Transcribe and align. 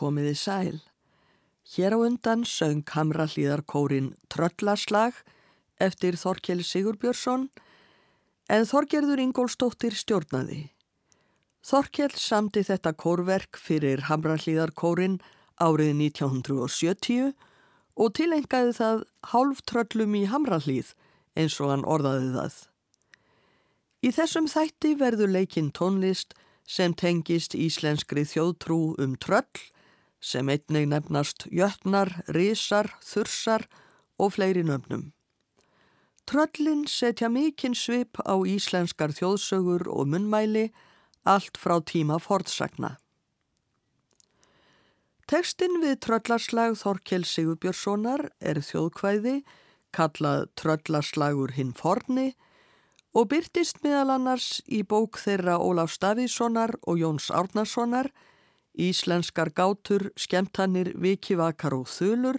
Komiði 0.00 0.32
sæl. 0.38 0.78
Hér 1.74 1.92
á 1.92 1.98
undan 2.00 2.46
söng 2.48 2.82
Hamra 2.94 3.26
hlýðarkórin 3.28 4.14
Tröllaslag 4.32 5.18
eftir 5.76 6.16
Þorkjell 6.16 6.64
Sigurbjörnsson 6.64 7.50
en 8.50 8.64
Þorgerður 8.66 9.20
Ingólstóttir 9.22 9.94
stjórnaði. 9.94 10.70
Þorkjell 11.60 12.16
samti 12.16 12.64
þetta 12.64 12.94
kórverk 12.96 13.60
fyrir 13.60 14.06
Hamra 14.08 14.38
hlýðarkórin 14.40 15.20
árið 15.60 15.92
1970 16.00 17.34
og 18.00 18.14
tilengaði 18.16 18.72
það 18.80 19.02
hálf 19.34 19.60
tröllum 19.68 20.16
í 20.16 20.24
Hamra 20.32 20.58
hlýð 20.64 20.94
eins 21.36 21.58
og 21.60 21.74
hann 21.74 21.84
orðaði 21.84 22.32
það. 22.38 22.56
Í 24.00 24.08
þessum 24.16 24.48
þætti 24.48 24.94
verður 24.96 25.34
leikinn 25.36 25.68
tónlist 25.76 26.32
sem 26.64 26.94
tengist 26.96 27.52
íslenskri 27.52 28.24
þjóðtrú 28.24 28.80
um 29.02 29.18
tröll 29.20 29.68
sem 30.20 30.48
einnig 30.48 30.88
nefnast 30.90 31.46
jötnar, 31.50 32.12
risar, 32.28 32.92
þursar 33.04 33.66
og 34.20 34.34
fleiri 34.36 34.62
nöfnum. 34.66 35.10
Tröllin 36.28 36.84
setja 36.86 37.28
mikinn 37.32 37.74
svip 37.74 38.20
á 38.22 38.36
íslenskar 38.46 39.10
þjóðsögur 39.16 39.88
og 39.90 40.12
munnmæli 40.12 40.68
allt 41.24 41.58
frá 41.58 41.80
tíma 41.82 42.20
forðsagna. 42.22 42.98
Tekstinn 45.30 45.80
við 45.82 45.96
tröllarslag 46.04 46.76
Þorkel 46.78 47.24
Sigurbjörnssonar 47.26 48.28
er 48.42 48.60
þjóðkvæði 48.66 49.40
kallað 49.94 50.48
Tröllarslagur 50.58 51.54
hinn 51.56 51.72
forni 51.76 52.32
og 53.14 53.30
byrtist 53.32 53.80
meðal 53.82 54.16
annars 54.16 54.60
í 54.66 54.82
bók 54.86 55.18
þeirra 55.22 55.58
Ólaf 55.58 55.94
Stavíssonar 55.94 56.76
og 56.86 57.00
Jóns 57.00 57.30
Árnarssonar, 57.34 58.10
Íslenskar 58.80 59.50
gátur, 59.52 60.08
skemtanir, 60.16 60.94
vikivakar 60.96 61.74
og 61.76 61.88
þulur 61.92 62.38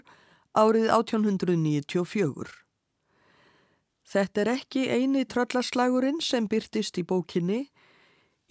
árið 0.57 0.89
1894. 0.89 2.49
Þetta 4.11 4.41
er 4.41 4.49
ekki 4.55 4.87
eini 4.89 5.21
tröllarslagurinn 5.29 6.19
sem 6.25 6.47
byrtist 6.49 6.97
í 6.99 7.05
bókinni. 7.07 7.61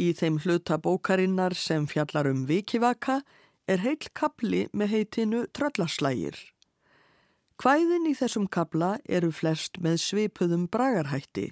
Í 0.00 0.12
þeim 0.17 0.39
hluta 0.45 0.79
bókarinnar 0.81 1.56
sem 1.59 1.89
fjallar 1.91 2.31
um 2.31 2.47
vikivaka 2.49 3.21
er 3.69 3.83
heil 3.83 4.09
kapli 4.15 4.69
með 4.73 4.95
heitinu 4.95 5.43
tröllarslagir. 5.53 6.39
Hvæðin 7.61 8.06
í 8.09 8.15
þessum 8.17 8.47
kapla 8.49 8.95
eru 9.05 9.29
flest 9.37 9.83
með 9.84 9.99
svipuðum 10.06 10.65
bragarhætti. 10.73 11.50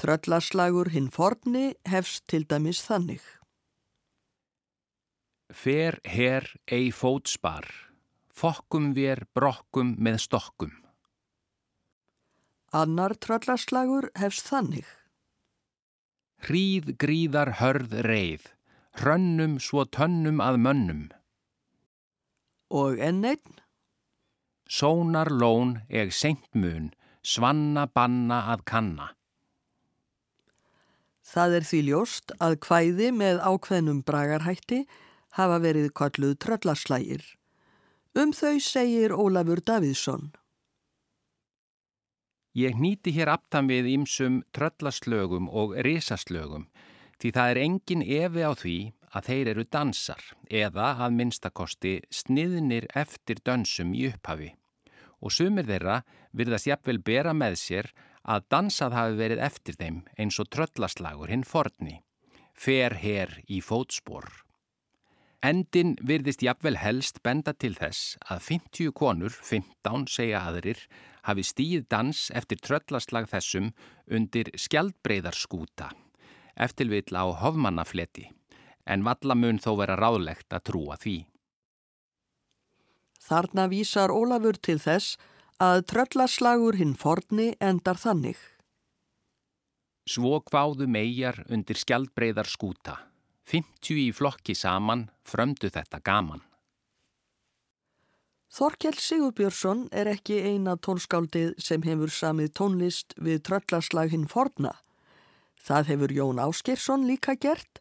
Tröllarslagur 0.00 0.90
hinn 0.90 1.12
forni 1.12 1.76
hefst 1.86 2.24
til 2.26 2.42
dæmis 2.48 2.82
þannig. 2.88 3.22
Fer 5.52 5.98
her 6.08 6.46
ei 6.72 6.88
fótspar, 6.96 7.66
fokkum 8.32 8.94
vér 8.96 9.26
brokkum 9.36 9.92
með 10.00 10.22
stokkum. 10.24 10.72
Annar 12.72 13.12
tröllarslagur 13.20 14.08
hefst 14.16 14.48
þannig. 14.48 14.86
Hríð 16.42 16.94
gríðar 16.96 17.52
hörð 17.60 17.98
reið, 18.08 18.48
hrönnum 18.96 19.58
svo 19.60 19.84
tönnum 19.84 20.40
að 20.40 20.56
mönnum. 20.64 21.04
Og 22.72 22.96
enn 22.96 23.20
einn. 23.28 23.60
Sónar 24.64 25.28
lón 25.28 25.82
eg 25.92 26.16
seint 26.16 26.48
mun, 26.56 26.94
svanna 27.20 27.84
banna 27.92 28.46
að 28.56 28.64
kanna. 28.64 29.12
Það 31.22 31.60
er 31.60 31.68
því 31.68 31.86
ljóst 31.92 32.32
að 32.40 32.60
hvæði 32.64 33.12
með 33.20 33.44
ákveðnum 33.44 34.00
bragarhætti 34.08 34.86
hafa 35.38 35.58
verið 35.62 35.90
kalluð 35.96 36.36
tröllaslægir. 36.44 37.24
Um 38.14 38.32
þau 38.36 38.58
segir 38.60 39.14
Ólafur 39.16 39.62
Davíðsson. 39.64 40.32
Ég 42.52 42.76
nýti 42.76 43.14
hér 43.16 43.32
aftan 43.32 43.70
við 43.70 43.88
ímsum 43.94 44.42
tröllaslögum 44.52 45.48
og 45.48 45.72
risaslögum 45.86 46.66
því 47.22 47.30
það 47.32 47.50
er 47.52 47.60
engin 47.62 48.02
evi 48.02 48.44
á 48.44 48.52
því 48.52 48.76
að 49.12 49.28
þeir 49.28 49.50
eru 49.54 49.64
dansar 49.72 50.24
eða 50.50 50.90
að 51.04 51.16
minnstakosti 51.16 51.94
sniðnir 52.12 52.88
eftir 52.92 53.40
dönsum 53.46 53.94
í 53.96 54.08
upphafi 54.10 54.50
og 55.22 55.32
sumir 55.32 55.68
þeirra 55.68 56.02
virðast 56.36 56.68
jafnvel 56.68 56.98
bera 57.00 57.32
með 57.32 57.56
sér 57.62 57.90
að 58.22 58.46
dansað 58.52 58.96
hafi 58.98 59.18
verið 59.22 59.44
eftir 59.48 59.78
þeim 59.78 60.02
eins 60.18 60.38
og 60.42 60.50
tröllaslagur 60.52 61.32
hinn 61.32 61.46
forni, 61.46 62.02
fer 62.52 62.98
her 63.00 63.38
í 63.48 63.62
fótspor. 63.64 64.41
Endin 65.42 65.96
virðist 66.06 66.44
jafnvel 66.46 66.76
helst 66.78 67.16
benda 67.26 67.50
til 67.50 67.72
þess 67.74 68.14
að 68.30 68.44
50 68.46 68.92
konur, 68.94 69.34
15 69.34 70.04
segja 70.06 70.44
aðrir, 70.46 70.78
hafi 71.26 71.42
stíð 71.42 71.88
dans 71.90 72.20
eftir 72.30 72.62
tröllaslag 72.62 73.26
þessum 73.30 73.72
undir 74.06 74.52
skjaldbreyðarskúta, 74.54 75.90
eftirvill 76.54 77.10
á 77.18 77.26
hofmannafleti, 77.42 78.28
en 78.86 79.02
vallamun 79.02 79.58
þó 79.58 79.74
vera 79.82 79.98
ráðlegt 79.98 80.54
að 80.54 80.66
trúa 80.70 81.00
því. 81.02 81.18
Þarna 83.22 83.66
vísar 83.66 84.14
Ólafur 84.14 84.62
til 84.62 84.78
þess 84.78 85.18
að 85.58 85.88
tröllaslagur 85.90 86.78
hinn 86.78 86.94
forni 86.94 87.52
endar 87.58 87.98
þannig. 87.98 88.38
Svo 90.06 90.38
kváðu 90.46 90.86
megar 90.86 91.42
undir 91.50 91.78
skjaldbreyðar 91.78 92.46
skúta. 92.50 93.00
50 93.48 93.98
í 93.98 94.08
flokki 94.14 94.54
saman 94.54 95.08
frömdu 95.26 95.70
þetta 95.72 96.00
gaman. 96.04 96.42
Þorkjell 98.52 98.98
Sigurbjörnsson 99.00 99.86
er 99.96 100.10
ekki 100.12 100.42
eina 100.44 100.74
tónskáldið 100.76 101.54
sem 101.56 101.84
hefur 101.86 102.12
samið 102.12 102.50
tónlist 102.58 103.14
við 103.16 103.40
tröllaslag 103.48 104.12
hinn 104.12 104.26
forna. 104.28 104.74
Það 105.56 105.88
hefur 105.92 106.12
Jón 106.12 106.42
Áskirsson 106.42 107.06
líka 107.08 107.32
gert, 107.40 107.80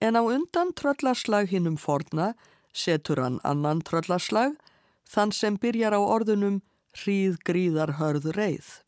en 0.00 0.16
á 0.16 0.24
undan 0.24 0.72
tröllaslag 0.72 1.52
hinn 1.52 1.68
um 1.68 1.76
forna 1.76 2.32
setur 2.72 3.20
hann 3.20 3.40
annan 3.44 3.82
tröllaslag, 3.84 4.56
þann 5.04 5.32
sem 5.34 5.58
byrjar 5.60 5.92
á 5.92 6.00
orðunum 6.00 6.60
hríð 6.96 7.36
gríðar 7.44 7.98
hörð 7.98 8.30
reið. 8.36 8.80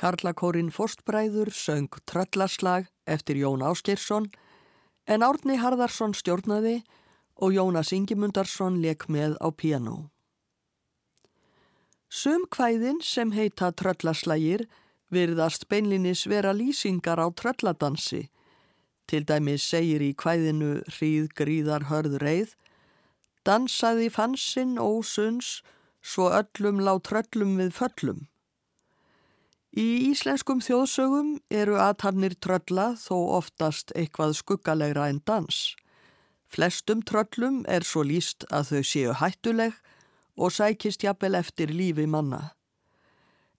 Karlakórin 0.00 0.70
Fórstbræður 0.72 1.50
söng 1.52 1.92
Tröllaslag 2.08 2.86
eftir 3.04 3.36
Jón 3.36 3.60
Áskersson 3.60 4.30
en 5.04 5.20
Árni 5.20 5.58
Harðarsson 5.60 6.14
stjórnaði 6.16 6.78
og 7.36 7.52
Jónas 7.52 7.92
Ingimundarsson 7.92 8.78
leik 8.80 9.04
með 9.12 9.36
á 9.44 9.52
piano. 9.52 10.08
Sum 12.08 12.46
kvæðin 12.48 13.02
sem 13.04 13.34
heita 13.36 13.68
Tröllaslægir 13.76 14.64
virðast 15.12 15.68
beinlinis 15.68 16.24
vera 16.24 16.54
lýsingar 16.56 17.20
á 17.20 17.28
trölladansi. 17.28 18.30
Til 19.04 19.28
dæmis 19.28 19.68
segir 19.68 20.00
í 20.00 20.14
kvæðinu 20.16 20.80
Hríð 20.96 21.28
gríðar 21.36 21.90
hörð 21.92 22.16
reið 22.24 22.56
Dansaði 23.44 24.08
fansinn 24.12 24.76
ósunns 24.80 25.60
svo 26.00 26.28
öllum 26.32 26.80
lá 26.84 26.92
tröllum 27.00 27.56
við 27.60 27.72
föllum. 27.76 28.26
Í 29.70 30.10
íslenskum 30.10 30.58
þjóðsögum 30.58 31.36
eru 31.54 31.76
aðtannir 31.78 32.34
trölla 32.42 32.96
þó 32.98 33.38
oftast 33.38 33.92
eitthvað 33.94 34.34
skuggalegra 34.40 35.06
en 35.12 35.20
dans. 35.22 35.76
Flestum 36.50 37.04
tröllum 37.06 37.62
er 37.70 37.86
svo 37.86 38.02
líst 38.02 38.42
að 38.50 38.72
þau 38.72 38.82
séu 38.82 39.12
hættuleg 39.14 39.76
og 40.34 40.50
sækist 40.50 41.06
jafnvel 41.06 41.38
eftir 41.38 41.70
lífi 41.70 42.08
manna. 42.10 42.56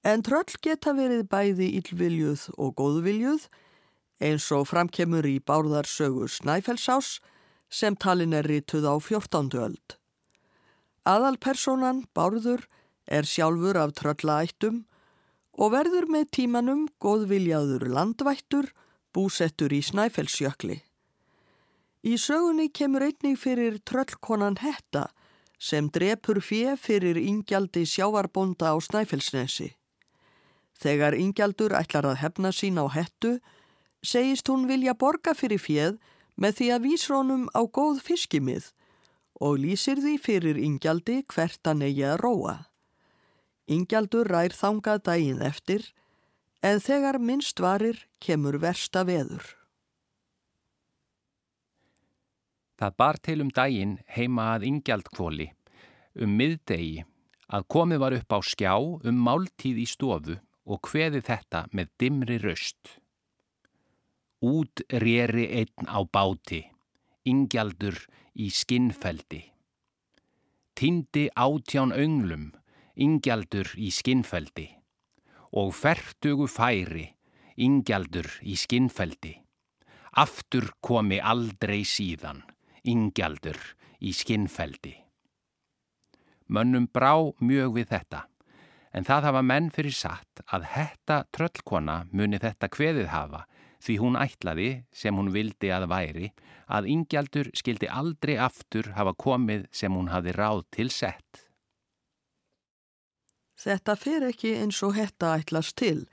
En 0.03 0.19
tröll 0.25 0.51
geta 0.59 0.91
verið 0.97 1.29
bæði 1.31 1.71
yllviljuð 1.79 2.49
og 2.57 2.75
góðviljuð 2.75 3.47
eins 4.19 4.51
og 4.51 4.67
framkemur 4.67 5.23
í 5.23 5.39
bárðarsögu 5.39 6.27
Snæfellsás 6.27 7.21
sem 7.71 7.95
talin 7.95 8.35
er 8.35 8.51
rituð 8.51 8.83
á 8.83 8.99
14. 8.99 9.55
öld. 9.55 9.95
Aðalpersonan, 11.07 12.03
Bárður, 12.13 12.67
er 13.07 13.23
sjálfur 13.23 13.79
af 13.79 13.95
tröllaættum 13.95 14.83
og 15.57 15.73
verður 15.73 16.07
með 16.11 16.29
tímanum 16.37 16.85
góðviljaður 17.03 17.89
landvættur 17.91 18.71
búsettur 19.13 19.73
í 19.75 19.81
Snæfellsjökli. 19.83 20.79
Í 22.01 22.17
sögunni 22.17 22.69
kemur 22.73 23.03
einnig 23.05 23.37
fyrir 23.37 23.77
tröllkonan 23.85 24.57
Hetta 24.61 25.09
sem 25.61 25.89
drepur 25.93 26.39
fjö 26.41 26.73
fyrir 26.79 27.19
ingjaldi 27.19 27.83
sjávarbonda 27.85 28.73
á 28.73 28.75
Snæfellsnesi. 28.81 29.75
Þegar 30.81 31.13
ingjaldur 31.13 31.75
ætlar 31.77 32.07
að 32.09 32.21
hefna 32.23 32.49
sín 32.49 32.81
á 32.81 32.89
Hettu 32.89 33.37
segist 34.01 34.49
hún 34.49 34.65
vilja 34.65 34.95
borga 34.97 35.35
fyrir 35.37 35.61
fjöð 35.61 35.99
með 36.41 36.57
því 36.57 36.69
að 36.73 36.85
vísrónum 36.87 37.43
á 37.53 37.61
góð 37.69 38.01
fiskimið 38.01 38.71
og 39.41 39.61
lýsir 39.61 40.01
því 40.01 40.15
fyrir 40.21 40.57
ingjaldi 40.57 41.21
hvert 41.29 41.69
að 41.69 41.83
neyja 41.83 42.15
að 42.15 42.21
róa. 42.25 42.55
Ingjaldur 43.67 44.27
rær 44.27 44.53
þangað 44.55 45.03
daginn 45.05 45.41
eftir 45.45 45.91
en 46.65 46.81
þegar 46.81 47.19
minnst 47.19 47.59
varir 47.61 48.05
kemur 48.21 48.57
versta 48.61 49.03
veður. 49.05 49.43
Það 52.81 52.95
bar 52.97 53.17
til 53.21 53.41
um 53.43 53.49
daginn 53.53 53.97
heima 54.09 54.55
að 54.55 54.65
Ingjaldkvóli 54.71 55.51
um 56.21 56.31
miðdegi 56.37 57.03
að 57.51 57.67
komið 57.69 58.01
var 58.01 58.15
upp 58.17 58.33
á 58.33 58.39
skjá 58.41 58.73
um 58.79 59.21
máltíð 59.27 59.83
í 59.83 59.87
stofu 59.89 60.37
og 60.65 60.89
hveði 60.89 61.21
þetta 61.27 61.65
með 61.75 61.91
dimri 62.01 62.37
röst. 62.41 62.97
Út 64.41 64.81
rýri 64.89 65.45
einn 65.61 65.85
á 65.85 66.01
báti, 66.01 66.63
Ingjaldur 67.29 67.99
í 68.33 68.49
skinnfeldi. 68.49 69.43
Tindi 70.73 71.27
átján 71.37 71.93
önglum 71.93 72.49
ingjaldur 73.01 73.71
í 73.81 73.89
skinnfeldi 73.93 74.67
og 75.57 75.73
fertugu 75.75 76.47
færi, 76.47 77.09
ingjaldur 77.59 78.29
í 78.47 78.55
skinnfeldi. 78.55 79.33
Aftur 80.21 80.69
komi 80.83 81.19
aldrei 81.19 81.81
síðan, 81.87 82.41
ingjaldur 82.87 83.59
í 83.99 84.13
skinnfeldi. 84.15 84.93
Mönnum 86.51 86.87
brá 86.91 87.15
mjög 87.39 87.75
við 87.77 87.91
þetta, 87.91 88.21
en 88.95 89.07
það 89.07 89.27
hafa 89.29 89.43
menn 89.43 89.69
fyrir 89.71 89.95
satt 89.95 90.43
að 90.51 90.67
hetta 90.73 91.21
tröllkona 91.35 92.01
muni 92.11 92.39
þetta 92.43 92.71
kveðið 92.71 93.11
hafa 93.11 93.45
því 93.81 93.95
hún 93.97 94.17
ætlaði, 94.19 94.71
sem 94.93 95.15
hún 95.17 95.31
vildi 95.33 95.71
að 95.73 95.87
væri, 95.89 96.27
að 96.69 96.89
ingjaldur 96.91 97.49
skildi 97.57 97.89
aldrei 97.89 98.35
aftur 98.37 98.91
hafa 98.95 99.15
komið 99.17 99.65
sem 99.73 99.95
hún 99.95 100.11
hafi 100.11 100.35
ráð 100.37 100.67
til 100.75 100.91
sett. 100.93 101.47
Þetta 103.61 103.93
fer 103.99 104.23
ekki 104.25 104.55
eins 104.57 104.79
og 104.85 104.95
hetta 104.97 105.35
ætlast 105.37 105.75
til 105.77 106.07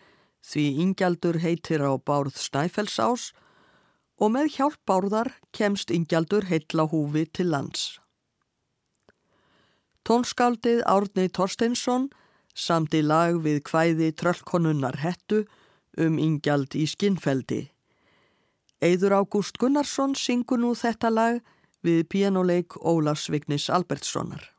því 0.45 0.64
Ingjaldur 0.85 1.38
heitir 1.43 1.81
á 1.81 1.93
bárð 1.97 2.37
Snæfellsás 2.37 3.31
og 4.21 4.35
með 4.35 4.50
hjálp 4.57 4.78
bárðar 4.88 5.31
kemst 5.57 5.93
Ingjaldur 5.95 6.49
heitla 6.50 6.88
húfi 6.93 7.25
til 7.33 7.50
lands. 7.55 7.99
Tónskaldið 10.05 10.83
Árni 10.88 11.28
Torsteinsson 11.28 12.09
samt 12.55 12.95
í 12.97 13.02
lag 13.05 13.40
við 13.45 13.62
hvæði 13.71 14.12
tröllkonunnar 14.21 15.00
hettu 15.05 15.45
um 15.99 16.19
Ingjald 16.19 16.76
í 16.76 16.87
skinnfeldi. 16.88 17.69
Eður 18.81 19.19
Ágúst 19.21 19.59
Gunnarsson 19.59 20.14
syngur 20.14 20.61
nú 20.62 20.75
þetta 20.78 21.11
lag 21.11 21.40
við 21.85 22.05
pianoleik 22.12 22.78
Ólafs 22.78 23.28
Vignis 23.31 23.69
Albertssonar. 23.71 24.58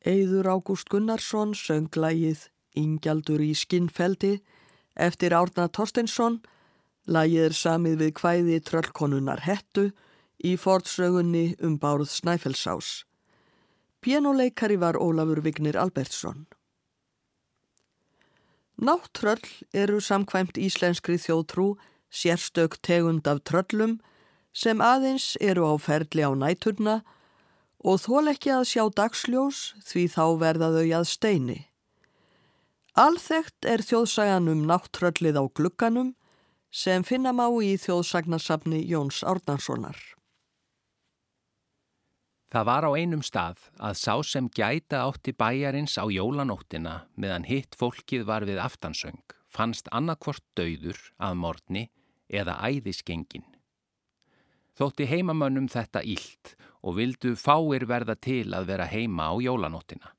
Eður 0.00 0.46
Ágúst 0.48 0.88
Gunnarsson 0.88 1.52
söng 1.52 1.92
lægið 1.92 2.46
Ingjaldur 2.72 3.42
í 3.44 3.52
skinnfeldi 3.52 4.38
eftir 4.96 5.34
Árna 5.36 5.66
Torsteinsson. 5.68 6.38
Lægið 7.04 7.44
er 7.44 7.56
samið 7.56 7.98
við 8.00 8.14
hvæði 8.16 8.56
tröllkonunnar 8.64 9.44
hettu 9.44 9.90
í 10.40 10.54
fortsögunni 10.56 11.52
um 11.60 11.76
bárð 11.76 12.08
Snæfellsás. 12.08 13.04
Pianoleikari 14.00 14.80
var 14.80 14.96
Ólafur 14.96 15.44
Vignir 15.44 15.76
Albertsson. 15.76 16.46
Náttröll 18.80 19.44
eru 19.76 20.00
samkvæmt 20.00 20.56
íslenskri 20.56 21.20
þjóðtrú 21.20 21.74
sérstök 22.08 22.80
tegund 22.80 23.28
af 23.28 23.44
tröllum 23.44 23.98
sem 24.56 24.80
aðeins 24.80 25.36
eru 25.36 25.68
á 25.68 25.76
ferli 25.76 26.24
á 26.24 26.32
næturna 26.32 27.02
og 27.04 27.18
þól 27.80 28.28
ekki 28.32 28.52
að 28.52 28.68
sjá 28.68 28.84
dagsljós 28.92 29.60
því 29.88 30.04
þá 30.12 30.24
verða 30.40 30.70
þau 30.76 30.86
að 31.00 31.08
steini. 31.08 31.58
Alþekkt 33.00 33.64
er 33.64 33.84
þjóðsagan 33.86 34.50
um 34.52 34.64
náttröllið 34.68 35.38
á 35.40 35.44
glugganum 35.48 36.14
sem 36.70 37.04
finna 37.06 37.32
má 37.32 37.46
í 37.62 37.76
þjóðsagnarsafni 37.80 38.82
Jóns 38.90 39.22
Árnarssonar. 39.24 39.98
Það 42.50 42.66
var 42.66 42.84
á 42.84 42.90
einum 42.98 43.22
stað 43.22 43.62
að 43.78 43.94
sá 43.94 44.14
sem 44.26 44.48
gæta 44.50 45.04
átti 45.06 45.32
bæjarins 45.32 45.94
á 46.02 46.04
jólanóttina 46.10 47.06
meðan 47.14 47.46
hitt 47.46 47.78
fólkið 47.78 48.26
var 48.26 48.46
við 48.48 48.58
aftansöng 48.58 49.22
fannst 49.50 49.90
annarkvort 49.94 50.42
döður 50.58 50.98
að 51.18 51.38
morni 51.38 51.84
eða 52.26 52.58
æðiskengin. 52.62 53.46
Þótti 54.78 55.06
heimamönnum 55.10 55.68
þetta 55.70 56.02
ílt 56.02 56.56
og 56.82 56.96
vildu 56.96 57.34
fáir 57.36 57.86
verða 57.88 58.16
til 58.16 58.54
að 58.56 58.68
vera 58.72 58.88
heima 58.88 59.28
á 59.30 59.34
jólanóttina. 59.40 60.14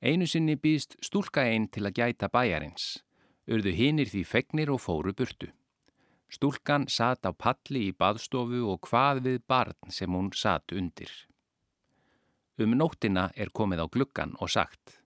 Einu 0.00 0.26
sinni 0.30 0.56
býðst 0.56 0.96
stúlka 1.02 1.44
einn 1.44 1.68
til 1.68 1.84
að 1.88 1.98
gæta 1.98 2.28
bæjarins, 2.30 3.02
urðu 3.50 3.72
hinnir 3.74 4.08
því 4.08 4.22
fegnir 4.24 4.70
og 4.70 4.80
fóru 4.84 5.12
burtu. 5.12 5.50
Stúlkan 6.28 6.86
satt 6.92 7.24
á 7.24 7.32
palli 7.32 7.88
í 7.88 7.96
baðstofu 7.96 8.60
og 8.68 8.84
hvað 8.86 9.24
við 9.26 9.40
barn 9.48 9.92
sem 9.92 10.12
hún 10.12 10.30
satt 10.36 10.72
undir. 10.76 11.10
Um 12.58 12.74
nóttina 12.76 13.30
er 13.34 13.52
komið 13.54 13.84
á 13.84 13.86
gluggan 13.86 14.34
og 14.38 14.50
sagt 14.50 14.98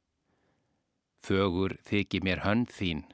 Fögur 1.23 1.77
þykji 1.87 2.19
mér 2.27 2.43
hönd 2.43 2.73
þín, 2.75 3.05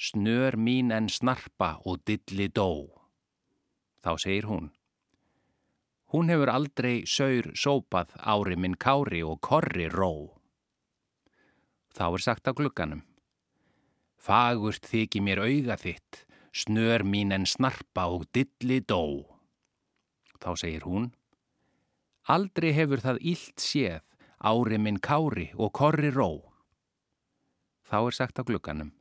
snör 0.00 0.56
mín 0.56 0.88
en 0.94 1.10
snarpa 1.12 1.76
og 1.84 2.00
dilli 2.08 2.48
dó. 2.48 2.88
Þá 4.00 4.16
segir 4.16 4.48
hún 4.48 4.70
Hún 6.12 6.30
hefur 6.32 6.48
aldrei 6.48 7.02
saur 7.04 7.50
sópað 7.52 8.14
ári 8.16 8.56
minn 8.56 8.78
kári 8.80 9.20
og 9.20 9.42
korri 9.44 9.90
ró. 9.92 10.40
Þá 11.92 12.04
er 12.08 12.22
sagt 12.24 12.48
á 12.48 12.52
glugganum 12.56 13.02
Fagurt 14.18 14.84
þykji 14.88 15.22
mér 15.22 15.40
auga 15.44 15.76
þitt, 15.78 16.24
snör 16.52 17.04
mín 17.06 17.32
en 17.32 17.46
snarpa 17.46 18.08
og 18.10 18.26
dilli 18.34 18.80
dó. 18.82 19.24
Þá 20.42 20.50
segir 20.58 20.84
hún, 20.86 21.06
aldrei 22.26 22.72
hefur 22.74 23.02
það 23.04 23.22
ílt 23.32 23.62
séð, 23.62 24.02
ári 24.42 24.78
minn 24.78 24.98
kári 24.98 25.48
og 25.56 25.72
korri 25.78 26.10
ró. 26.14 26.50
Þá 27.88 27.98
er 28.02 28.18
sagt 28.18 28.42
á 28.42 28.42
glugganum, 28.44 28.92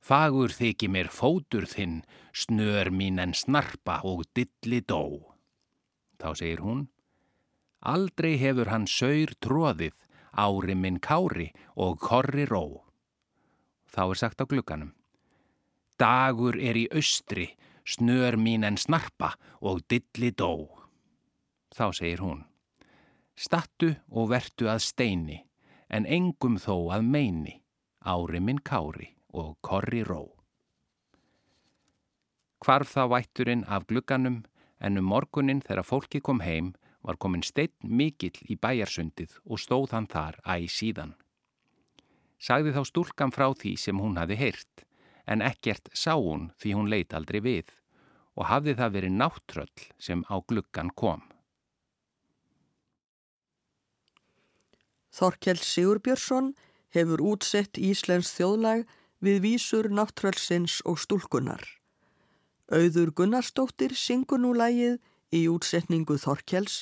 fagur 0.00 0.50
þykji 0.50 0.90
mér 0.90 1.12
fótur 1.12 1.68
þinn, 1.68 2.02
snör 2.32 2.90
mín 2.90 3.20
en 3.22 3.36
snarpa 3.36 4.00
og 4.02 4.24
dilli 4.34 4.80
dó. 4.80 5.35
Þá 6.16 6.28
segir 6.40 6.62
hún, 6.64 6.86
aldrei 7.80 8.36
hefur 8.40 8.70
hann 8.72 8.86
saur 8.88 9.34
tróðið, 9.44 9.96
ári 10.36 10.76
minn 10.76 11.00
kári 11.00 11.50
og 11.76 11.98
korri 12.00 12.46
ró. 12.48 12.84
Þá 13.92 14.02
er 14.10 14.20
sagt 14.20 14.42
á 14.42 14.44
glugganum, 14.44 14.92
Dagur 15.96 16.58
er 16.60 16.76
í 16.76 16.84
austri, 16.92 17.54
snör 17.86 18.36
mín 18.36 18.66
en 18.68 18.76
snarpa 18.76 19.32
og 19.64 19.80
dilli 19.88 20.32
dó. 20.36 20.68
Þá 21.72 21.86
segir 21.96 22.20
hún, 22.20 22.42
stattu 23.36 23.94
og 24.10 24.28
vertu 24.34 24.68
að 24.68 24.82
steini, 24.84 25.38
en 25.88 26.04
engum 26.04 26.58
þó 26.60 26.92
að 26.96 27.06
meini, 27.08 27.54
ári 28.04 28.42
minn 28.44 28.60
kári 28.60 29.14
og 29.32 29.56
korri 29.64 30.02
ró. 30.04 30.36
Hvarf 32.60 32.92
þá 32.92 33.02
vætturinn 33.12 33.64
af 33.68 33.86
glugganum, 33.88 34.42
en 34.80 34.98
um 35.00 35.08
morgunin 35.12 35.62
þegar 35.64 35.86
fólki 35.86 36.20
kom 36.20 36.42
heim 36.44 36.74
var 37.06 37.18
komin 37.22 37.44
steinn 37.46 37.74
mikill 37.82 38.36
í 38.50 38.56
bæjarsundið 38.58 39.38
og 39.44 39.62
stóð 39.62 39.94
hann 39.94 40.08
þar 40.10 40.40
æg 40.42 40.66
síðan. 40.72 41.14
Sagði 42.38 42.74
þá 42.76 42.82
stúlkan 42.84 43.32
frá 43.32 43.48
því 43.54 43.76
sem 43.80 44.02
hún 44.02 44.18
hafi 44.20 44.36
heyrt, 44.36 44.84
en 45.26 45.42
ekkert 45.42 45.88
sá 45.94 46.14
hún 46.14 46.50
því 46.60 46.74
hún 46.76 46.90
leit 46.92 47.14
aldrei 47.16 47.40
við 47.40 47.72
og 48.36 48.50
hafði 48.50 48.76
það 48.76 48.94
verið 48.98 49.16
náttröll 49.16 49.86
sem 49.98 50.22
á 50.28 50.36
gluggan 50.44 50.92
kom. 50.92 51.24
Þorkjell 55.16 55.62
Sigurbjörnsson 55.64 56.52
hefur 56.92 57.22
útsett 57.24 57.80
Íslensk 57.80 58.36
þjóðlag 58.36 58.84
við 59.24 59.40
vísur 59.46 59.88
náttröllsins 59.88 60.82
og 60.84 61.00
stúlkunar. 61.00 61.64
Auður 62.66 63.12
Gunnarsdóttir 63.14 63.92
syngur 63.94 64.40
nú 64.42 64.50
lægið 64.56 64.98
í 65.30 65.44
útsetningu 65.46 66.16
Þorkjells 66.18 66.80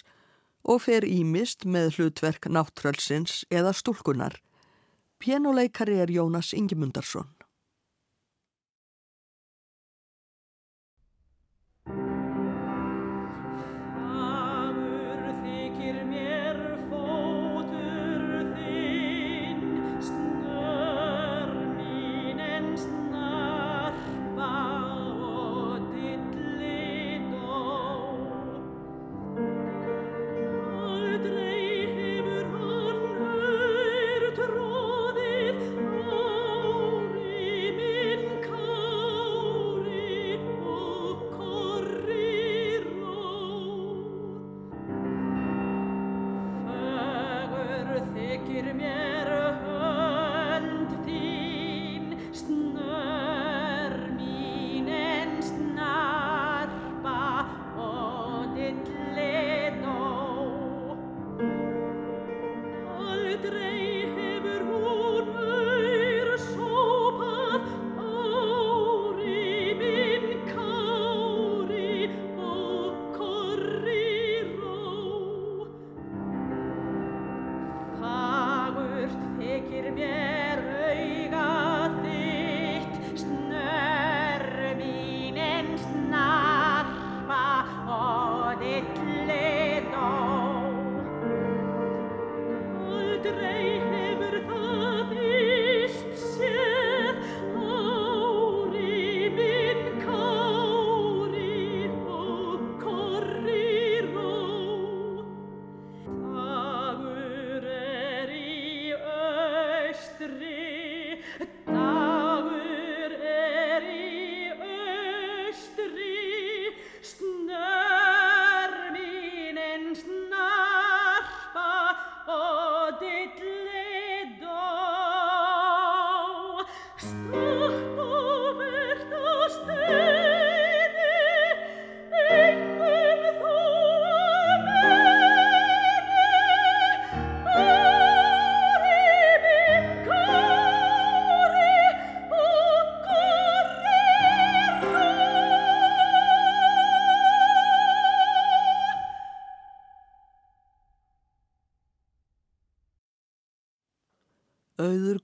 og 0.65 0.81
fer 0.87 1.05
ímist 1.05 1.67
með 1.69 1.99
hlutverk 1.99 2.49
náttröllsins 2.49 3.43
eða 3.53 3.75
stúlkunar. 3.77 4.39
Pianoleikari 5.21 5.99
er 6.01 6.13
Jónas 6.13 6.55
Ingemundarsson. 6.57 7.29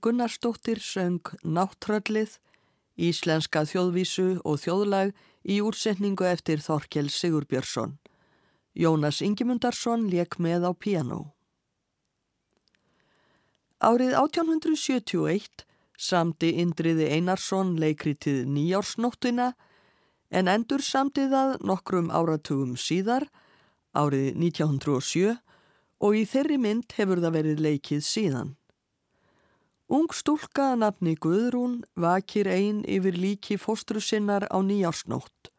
Gunnarsdóttir 0.01 0.79
söng 0.81 1.21
Náttröllið, 1.45 2.39
íslenska 2.97 3.61
þjóðvísu 3.69 4.39
og 4.41 4.57
þjóðlag 4.63 5.11
í 5.45 5.59
úrsetningu 5.61 6.25
eftir 6.25 6.63
Þorkjell 6.65 7.11
Sigurbjörnsson. 7.13 7.99
Jónas 8.73 9.19
Ingimundarsson 9.21 10.07
leik 10.09 10.39
með 10.41 10.65
á 10.65 10.71
piano. 10.73 11.19
Árið 13.77 14.15
1871 14.17 15.65
samti 16.01 16.49
Indriði 16.63 17.11
Einarsson 17.13 17.75
leikritið 17.77 18.47
Nýjársnóttina 18.49 19.51
en 20.33 20.49
endur 20.49 20.81
samti 20.81 21.27
það 21.29 21.59
nokkrum 21.61 22.09
áratugum 22.09 22.73
síðar, 22.73 23.27
árið 23.93 24.33
1907 24.33 25.37
og 26.01 26.17
í 26.17 26.25
þeirri 26.25 26.57
mynd 26.57 26.97
hefur 26.97 27.21
það 27.21 27.37
verið 27.37 27.63
leikið 27.67 28.03
síðan. 28.07 28.55
Ung 29.91 30.07
stúlka 30.15 30.69
að 30.71 30.77
nafni 30.85 31.13
Guðrún 31.19 31.81
vakir 31.99 32.47
einn 32.47 32.77
yfir 32.87 33.17
líki 33.19 33.57
fóstru 33.59 33.99
sinnar 33.99 34.45
á 34.47 34.55
nýjársnótt. 34.63 35.49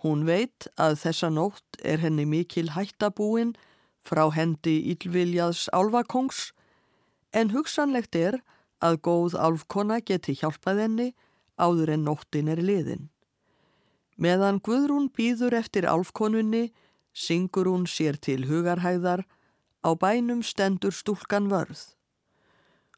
Hún 0.00 0.22
veit 0.24 0.64
að 0.80 0.96
þessa 1.02 1.28
nótt 1.28 1.76
er 1.84 2.00
henni 2.00 2.24
mikil 2.24 2.70
hættabúin 2.72 3.52
frá 4.00 4.30
hendi 4.32 4.78
Ílviljaðs 4.94 5.66
álvakongs 5.76 6.54
en 7.36 7.52
hugsanlegt 7.52 8.16
er 8.16 8.38
að 8.80 8.96
góð 9.08 9.36
álfkona 9.36 9.98
geti 10.00 10.32
hjálpað 10.40 10.80
henni 10.86 11.08
áður 11.60 11.92
en 11.98 12.06
nóttin 12.08 12.48
er 12.48 12.62
liðin. 12.64 13.10
Meðan 14.16 14.62
Guðrún 14.64 15.10
býður 15.12 15.58
eftir 15.60 15.84
álfkonunni 15.84 16.70
syngur 17.12 17.68
hún 17.68 17.84
sér 17.84 18.16
til 18.16 18.46
hugarhæðar 18.48 19.26
á 19.84 19.90
bænum 19.92 20.40
stendur 20.40 20.96
stúlkan 20.96 21.52
vörð. 21.52 21.92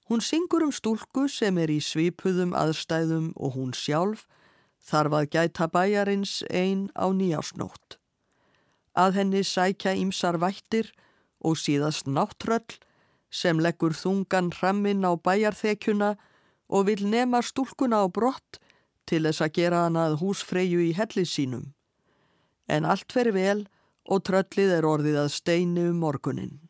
Hún 0.07 0.21
syngur 0.23 0.63
um 0.63 0.71
stúlku 0.71 1.27
sem 1.27 1.57
er 1.59 1.71
í 1.73 1.81
svipuðum 1.83 2.53
aðstæðum 2.55 3.33
og 3.43 3.57
hún 3.59 3.73
sjálf 3.75 4.29
þarf 4.87 5.17
að 5.19 5.31
gæta 5.35 5.67
bæjarins 5.67 6.45
einn 6.47 6.87
á 6.95 7.11
nýjásnótt. 7.11 7.99
Að 8.95 9.19
henni 9.19 9.43
sækja 9.43 9.97
ímsar 9.99 10.39
vættir 10.39 10.93
og 11.43 11.59
síðast 11.59 12.07
náttröll 12.07 12.79
sem 13.35 13.59
leggur 13.59 13.97
þungan 13.99 14.53
hrammin 14.55 15.03
á 15.03 15.19
bæjarþekjuna 15.19 16.15
og 16.71 16.87
vil 16.87 17.03
nema 17.11 17.43
stúlkuna 17.43 18.03
á 18.03 18.07
brott 18.07 18.61
til 19.11 19.27
þess 19.27 19.43
að 19.43 19.55
gera 19.59 19.83
hana 19.87 20.07
að 20.07 20.21
húsfreyju 20.23 20.87
í 20.87 20.95
hellið 20.95 21.29
sínum. 21.31 21.67
En 22.71 22.87
allt 22.87 23.11
fer 23.11 23.33
vel 23.35 23.67
og 24.07 24.23
tröllið 24.27 24.79
er 24.79 24.87
orðið 24.87 25.19
að 25.25 25.35
steinu 25.35 25.91
um 25.91 26.01
morgunin. 26.03 26.66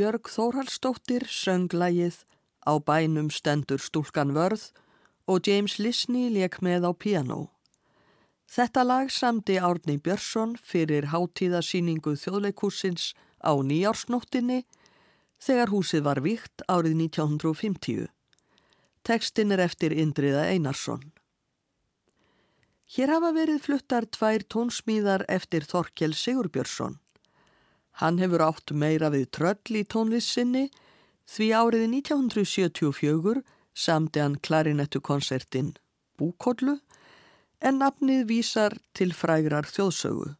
Björg 0.00 0.30
Þórhalsdóttir 0.32 1.26
söng 1.28 1.74
lægið 1.76 2.22
Á 2.64 2.80
bænum 2.80 3.26
stendur 3.28 3.82
stúlkan 3.84 4.30
vörð 4.32 4.70
og 5.28 5.44
James 5.44 5.74
Lisney 5.76 6.30
leik 6.32 6.56
með 6.64 6.86
á 6.88 6.92
piano. 6.96 7.50
Þetta 8.48 8.84
lag 8.86 9.12
samdi 9.12 9.58
Árni 9.60 9.98
Björnsson 10.00 10.54
fyrir 10.56 11.10
hátíðasýningu 11.12 12.14
þjóðleikúsins 12.16 13.10
á 13.44 13.52
nýjársnóttinni 13.60 14.62
þegar 15.36 15.74
húsið 15.74 16.06
var 16.08 16.22
vikt 16.24 16.64
árið 16.64 16.96
1950. 17.10 18.08
Tekstin 19.04 19.52
er 19.52 19.66
eftir 19.66 19.92
Indriða 19.92 20.48
Einarsson. 20.48 21.12
Hér 22.88 23.18
hafa 23.18 23.34
verið 23.36 23.60
fluttar 23.68 24.08
tvær 24.08 24.48
tónsmíðar 24.48 25.28
eftir 25.28 25.68
Þorkjell 25.68 26.16
Sigurbjörnsson. 26.16 26.96
Hann 28.00 28.16
hefur 28.16 28.40
átt 28.46 28.72
meira 28.72 29.10
við 29.12 29.26
tröll 29.36 29.76
í 29.76 29.84
tónlissinni 29.84 30.70
því 31.28 31.48
árið 31.52 31.82
1974 32.00 33.42
samdi 33.76 34.22
hann 34.22 34.38
klarinettukonsertin 34.40 35.74
Búkollu 36.16 36.78
en 37.60 37.80
nafnið 37.82 38.22
vísar 38.30 38.76
til 38.96 39.12
frægrar 39.12 39.68
þjóðsögu. 39.68 40.30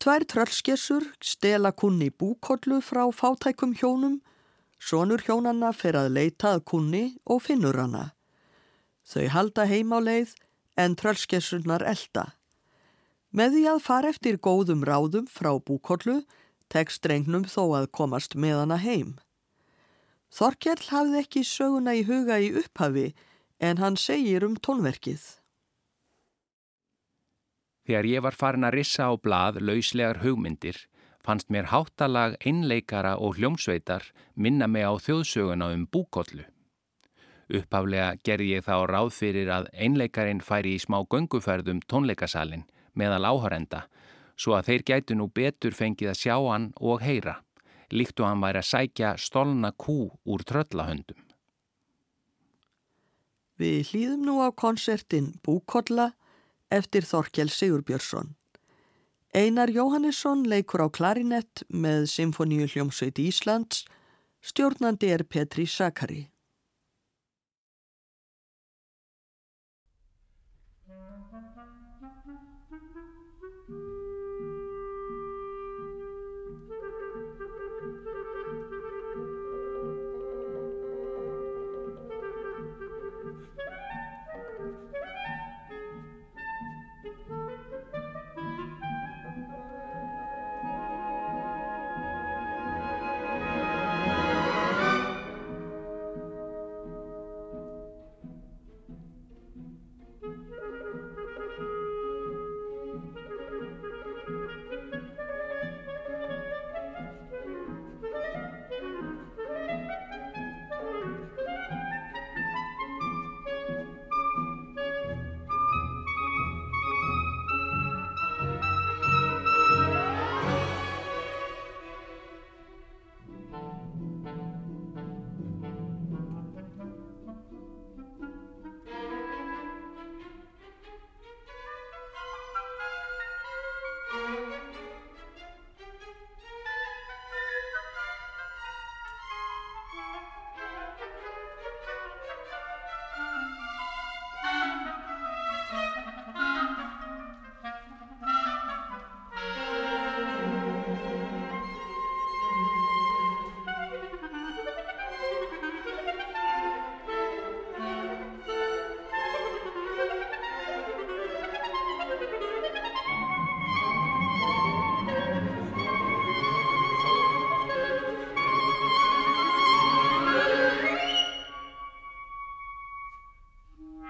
Tvær 0.00 0.24
tröllskessur 0.32 1.06
stela 1.22 1.70
kunni 1.76 2.08
búkollu 2.10 2.80
frá 2.82 3.04
fátækum 3.12 3.74
hjónum, 3.76 4.18
sonur 4.80 5.22
hjónanna 5.26 5.70
fer 5.76 5.98
að 6.00 6.14
leitað 6.16 6.64
kunni 6.64 7.04
og 7.26 7.44
finnur 7.46 7.78
hana. 7.78 8.04
Þau 9.06 9.26
halda 9.34 9.66
heim 9.70 9.92
á 9.94 9.98
leið 10.00 10.34
en 10.80 10.96
tröllskessurnar 10.96 11.84
elda. 11.84 12.30
Með 13.30 13.58
því 13.58 13.64
að 13.70 13.82
fara 13.84 14.10
eftir 14.10 14.40
góðum 14.42 14.82
ráðum 14.88 15.28
frá 15.30 15.52
búkollu 15.60 16.22
tekst 16.72 17.02
drengnum 17.04 17.44
þó 17.44 17.64
að 17.80 17.90
komast 17.98 18.36
með 18.38 18.62
hana 18.62 18.78
heim. 18.80 19.18
Þorkjell 20.30 20.86
hafði 20.92 21.20
ekki 21.24 21.42
söguna 21.46 21.96
í 21.98 22.04
huga 22.06 22.38
í 22.38 22.52
upphafi 22.62 23.10
en 23.58 23.82
hann 23.82 23.98
segir 23.98 24.46
um 24.46 24.54
tónverkið. 24.56 25.24
Þegar 27.90 28.06
ég 28.06 28.22
var 28.22 28.36
farin 28.38 28.68
að 28.68 28.76
rissa 28.78 29.10
á 29.10 29.12
blað 29.18 29.58
lauslegar 29.64 30.22
hugmyndir 30.22 30.78
fannst 31.26 31.50
mér 31.50 31.68
háttalag 31.72 32.36
einleikara 32.46 33.16
og 33.18 33.36
hljómsveitar 33.36 34.06
minna 34.34 34.68
mig 34.70 34.86
á 34.86 34.94
þjóðsöguna 34.94 35.72
um 35.74 35.84
búkollu. 35.90 36.46
Uppaflega 37.50 38.14
gerði 38.22 38.52
ég 38.54 38.64
þá 38.64 38.76
ráð 38.86 39.10
fyrir 39.16 39.50
að 39.50 39.66
einleikarin 39.74 40.40
færi 40.40 40.76
í 40.76 40.82
smá 40.82 41.00
gönguferðum 41.02 41.82
tónleikasalinn 41.90 42.68
meðal 42.94 43.26
áhörenda 43.26 43.88
svo 44.40 44.56
að 44.56 44.70
þeir 44.70 44.84
gætu 44.88 45.16
nú 45.18 45.28
betur 45.28 45.76
fengið 45.76 46.14
að 46.14 46.20
sjá 46.22 46.36
hann 46.46 46.70
og 46.80 47.04
heyra, 47.04 47.36
líkt 47.92 48.22
og 48.22 48.30
hann 48.30 48.44
væri 48.44 48.62
að 48.62 48.70
sækja 48.70 49.12
stolna 49.20 49.74
kú 49.76 49.98
úr 50.24 50.44
tröllahöndum. 50.48 51.20
Við 53.60 53.92
hlýðum 53.92 54.24
nú 54.24 54.40
á 54.40 54.48
konsertin 54.56 55.34
Búkolla 55.44 56.14
eftir 56.72 57.04
Þorkjell 57.04 57.50
Sigurbjörnsson. 57.52 58.32
Einar 59.36 59.68
Jóhannesson 59.70 60.46
leikur 60.48 60.82
á 60.82 60.88
klarinett 60.88 61.62
með 61.68 62.08
Symfoníu 62.10 62.64
hljómsveit 62.72 63.20
Íslands, 63.20 63.84
stjórnandi 64.40 65.12
er 65.12 65.26
Petri 65.28 65.68
Sakari. 65.68 66.30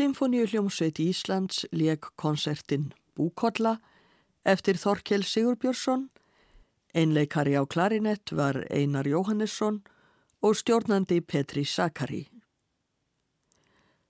Hljómsveit 0.00 0.96
Íslands 0.96 1.66
leik 1.76 2.06
konsertin 2.16 2.94
Búkolla 3.12 3.74
eftir 4.48 4.78
Þorkel 4.80 5.26
Sigurbjörnsson, 5.28 6.06
einleikari 6.96 7.52
á 7.52 7.68
klarinett 7.68 8.32
var 8.32 8.64
Einar 8.72 9.04
Jóhannesson 9.04 9.82
og 10.40 10.56
stjórnandi 10.56 11.20
Petri 11.20 11.66
Sakari. 11.68 12.30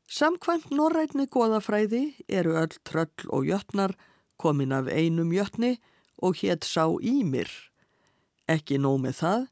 Samkvæmt 0.07 0.71
norrætni 0.71 1.27
goðafræði 1.27 2.15
eru 2.29 2.55
öll 2.55 2.79
tröll 2.87 3.27
og 3.27 3.51
jötnar 3.51 3.99
komin 4.39 4.71
af 4.73 4.87
einum 4.87 5.35
jötni 5.35 5.81
og 6.23 6.39
hétt 6.39 6.63
sá 6.63 6.87
Ímir. 7.03 7.51
Ekki 8.47 8.79
nóg 8.79 9.03
með 9.03 9.23
það, 9.25 9.47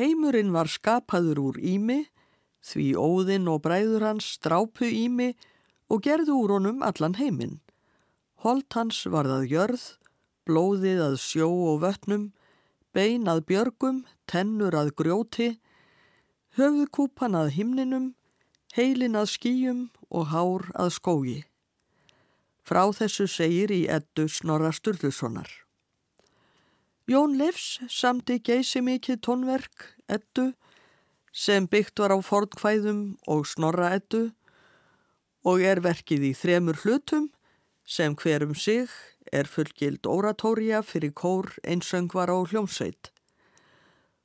heimurinn 0.00 0.52
var 0.56 0.66
skapaður 0.66 1.38
úr 1.50 1.60
Ími, 1.60 2.06
því 2.64 2.94
óðinn 2.96 3.52
og 3.52 3.60
bræður 3.60 4.14
hans 4.14 4.38
strápu 4.38 4.88
Ími 4.88 5.34
og 5.90 6.02
gerðu 6.06 6.38
úr 6.44 6.56
honum 6.56 6.82
allan 6.82 7.16
heiminn. 7.18 7.60
Holt 8.44 8.72
hans 8.76 9.04
varðað 9.08 9.48
jörð, 9.52 9.84
blóðið 10.44 11.00
að 11.06 11.16
sjó 11.22 11.48
og 11.72 11.80
vötnum, 11.84 12.32
bein 12.94 13.28
að 13.30 13.44
björgum, 13.48 14.04
tennur 14.30 14.76
að 14.76 14.92
grjóti, 14.98 15.48
höfðkúpan 16.58 17.34
að 17.38 17.54
himninum, 17.56 18.12
heilin 18.76 19.18
að 19.18 19.32
skýjum 19.34 19.82
og 20.10 20.30
hár 20.30 20.68
að 20.78 20.94
skógi. 20.98 21.40
Frá 22.64 22.86
þessu 22.96 23.26
segir 23.28 23.72
í 23.74 23.84
eddu 23.92 24.28
Snorra 24.30 24.70
Sturlusonar. 24.72 25.48
Jón 27.04 27.34
Leifs 27.36 27.82
samti 27.92 28.38
geysi 28.40 28.80
mikið 28.80 29.18
tónverk, 29.26 29.90
eddu, 30.08 30.54
sem 31.34 31.66
byggt 31.68 32.00
var 32.00 32.14
á 32.16 32.18
fornkvæðum 32.24 33.02
og 33.28 33.44
Snorra 33.50 33.90
eddu, 33.98 34.30
og 35.44 35.62
er 35.62 35.82
verkið 35.84 36.30
í 36.30 36.32
þremur 36.36 36.80
hlutum 36.82 37.28
sem 37.84 38.16
hverum 38.16 38.54
sig 38.56 38.88
er 39.32 39.48
fullgild 39.48 40.06
oratória 40.08 40.80
fyrir 40.82 41.12
kór, 41.12 41.50
einsöngvar 41.64 42.32
og 42.32 42.52
hljómsveit. 42.52 43.10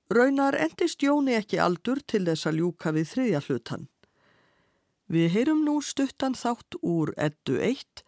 Raunar 0.09 0.55
endist 0.57 1.03
Jóni 1.03 1.35
ekki 1.37 1.59
aldur 1.61 1.99
til 2.07 2.23
þess 2.25 2.47
að 2.49 2.61
ljúka 2.61 2.93
við 2.95 3.09
þriðja 3.11 3.41
hlutan. 3.47 3.87
Við 5.09 5.27
heyrum 5.33 5.65
nú 5.65 5.79
stuttan 5.81 6.37
þátt 6.37 6.79
úr 6.85 7.11
ettu 7.17 7.59
1 7.61 8.03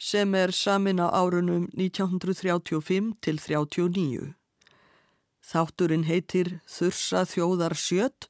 sem 0.00 0.34
er 0.34 0.52
samin 0.52 1.00
á 1.00 1.08
árunum 1.08 1.68
1935 1.76 3.12
til 3.24 3.38
39. 3.40 4.32
Þátturinn 5.42 6.06
heitir 6.06 6.58
Þursa 6.68 7.24
þjóðar 7.28 7.74
sjöt 7.76 8.28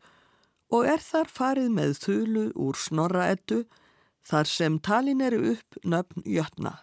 og 0.73 0.89
er 0.89 1.03
þar 1.05 1.29
farið 1.29 1.71
með 1.77 1.97
þulu 2.03 2.45
úr 2.57 2.79
snorra 2.79 3.29
ettu 3.35 3.65
þar 4.27 4.49
sem 4.49 4.79
talin 4.79 5.21
eru 5.21 5.41
upp 5.55 5.79
nöfn 5.85 6.23
jötna. 6.27 6.79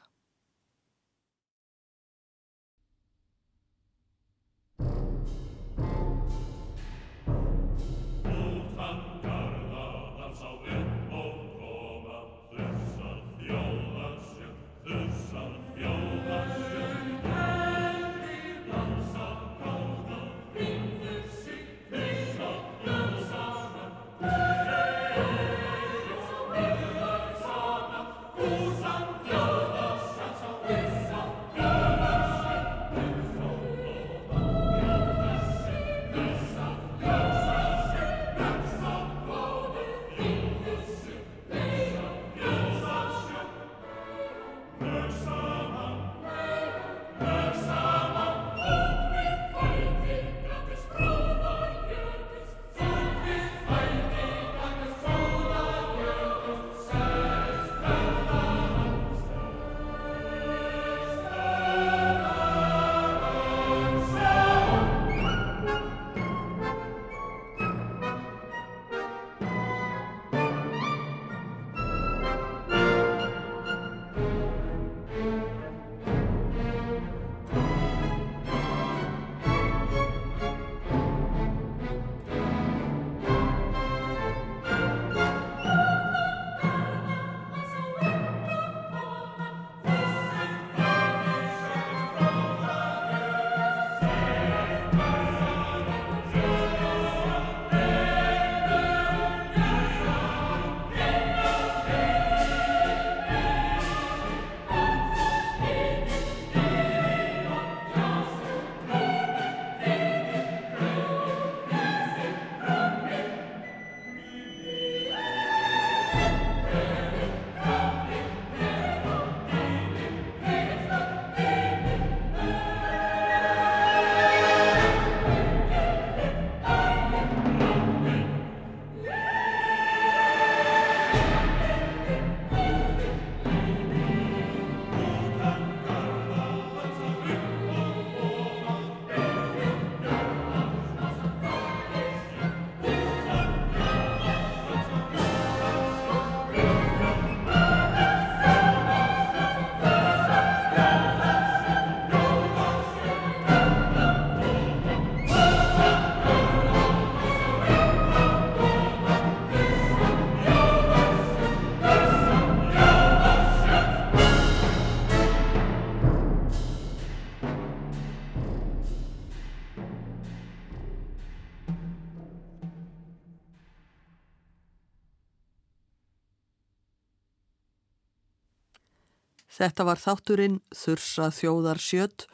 Þetta 179.59 179.83
var 179.83 179.99
þátturinn 179.99 180.59
Þursa 180.71 181.25
þjóðar 181.35 181.81
sjöt 181.83 182.29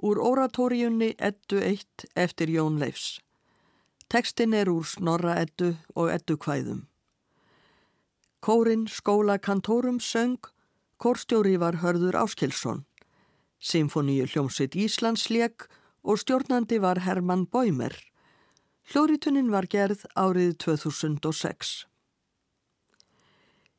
úr 0.00 0.16
oratóriunni 0.24 1.10
Eddu 1.20 1.58
1 1.60 2.06
eftir 2.16 2.48
Jón 2.48 2.78
Leifs. 2.80 3.18
Tekstin 4.08 4.56
er 4.56 4.70
úr 4.72 4.86
Snorra 4.88 5.36
Eddu 5.42 5.74
og 5.94 6.08
Eddu 6.08 6.38
kvæðum. 6.40 6.86
Kórin 8.40 8.86
skóla 8.88 9.36
kantórum 9.36 10.00
söng, 10.00 10.40
kórstjóri 10.96 11.58
var 11.60 11.82
Hörður 11.84 12.16
Áskilsson. 12.16 12.86
Symfoníu 13.60 14.24
hljómsitt 14.24 14.72
Íslands 14.72 15.28
leik 15.28 15.68
og 16.02 16.16
stjórnandi 16.22 16.80
var 16.80 17.04
Hermann 17.04 17.44
Bóimer. 17.44 17.92
Hljóritunnin 18.88 19.52
var 19.52 19.68
gerð 19.68 20.06
árið 20.16 20.56
2006. 20.64 21.84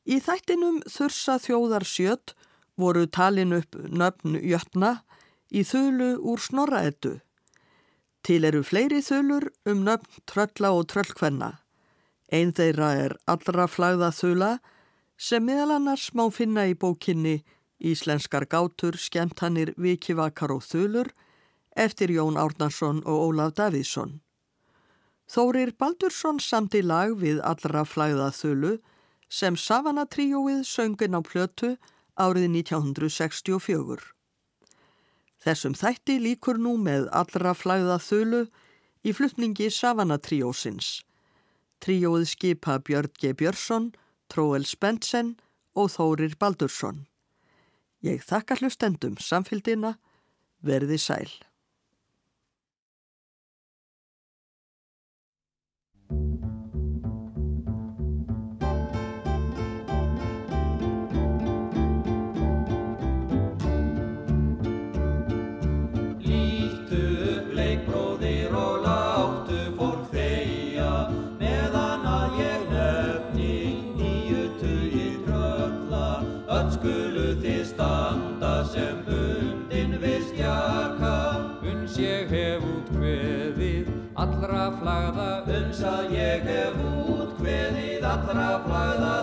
Í 0.06 0.22
þættinum 0.22 0.80
Þursa 0.86 1.40
þjóðar 1.42 1.86
sjöt 1.90 2.36
voru 2.78 3.08
talin 3.08 3.54
upp 3.54 3.76
nöfn 3.76 4.38
jötna 4.40 5.02
í 5.52 5.64
þölu 5.68 6.16
úr 6.20 6.40
snorraettu. 6.40 7.20
Til 8.22 8.46
eru 8.46 8.62
fleiri 8.64 9.02
þölur 9.02 9.50
um 9.66 9.84
nöfn 9.86 10.22
trölla 10.30 10.72
og 10.78 10.88
tröllkvenna. 10.92 11.58
Einn 12.32 12.54
þeirra 12.56 12.92
er 13.06 13.18
allra 13.28 13.68
flagða 13.68 14.12
þöla 14.16 14.52
sem 15.18 15.44
meðal 15.46 15.78
annars 15.78 16.12
má 16.14 16.30
finna 16.32 16.68
í 16.70 16.78
bókinni 16.78 17.42
Íslenskar 17.82 18.46
gátur, 18.46 18.94
skemtanir, 18.94 19.74
vikivakar 19.74 20.52
og 20.54 20.62
þölur 20.62 21.10
eftir 21.74 22.12
Jón 22.14 22.38
Árnarsson 22.38 23.02
og 23.10 23.32
Ólaf 23.32 23.56
Davíðsson. 23.58 24.20
Þórir 25.32 25.72
Baldursson 25.80 26.38
samti 26.44 26.84
lag 26.86 27.16
við 27.18 27.40
allra 27.42 27.82
flagða 27.88 28.30
þölu 28.36 28.76
sem 29.32 29.58
Savana 29.58 30.06
tríóið 30.06 30.62
söngin 30.68 31.18
á 31.18 31.22
plötu 31.26 31.78
árið 32.20 32.48
1964. 32.62 34.02
Þessum 35.42 35.74
þætti 35.74 36.18
líkur 36.22 36.60
nú 36.62 36.76
með 36.78 37.08
allra 37.16 37.54
flæða 37.58 37.98
þölu 38.02 38.42
í 39.02 39.14
flutningi 39.18 39.70
Savana 39.74 40.20
tríósins. 40.22 41.02
Tríóið 41.82 42.28
skipa 42.30 42.78
Björn 42.78 43.10
G. 43.18 43.34
Björnsson, 43.34 43.92
Tróel 44.30 44.68
Spensen 44.70 45.36
og 45.74 45.90
Þórir 45.96 46.38
Baldursson. 46.38 47.08
Ég 48.06 48.22
þakka 48.26 48.60
hlustendum 48.62 49.18
samfélgina, 49.18 49.96
verði 50.62 51.00
sæl. 51.02 51.32
Flagða 84.82 85.30
uns 85.58 85.82
að 85.86 86.16
ég 86.16 86.48
hef 86.48 86.80
út 86.92 87.38
hveðið 87.42 88.06
allra 88.08 88.48
flagða 88.66 89.16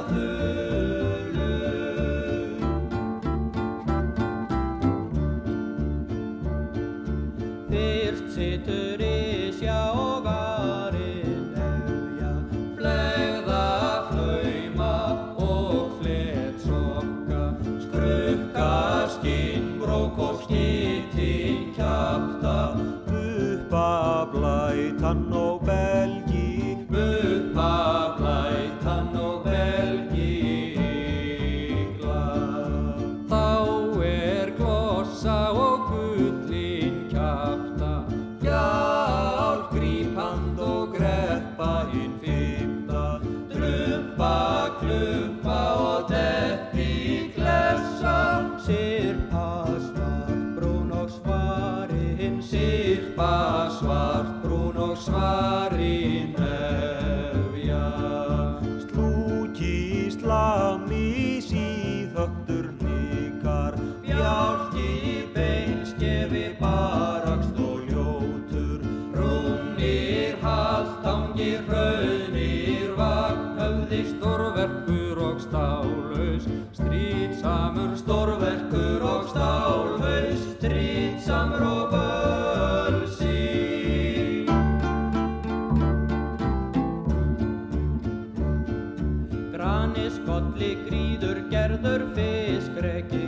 skolli 89.96 90.74
gríður 90.86 91.40
gerður 91.50 92.04
fiskreki 92.14 93.27